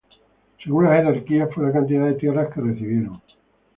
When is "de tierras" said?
2.07-2.51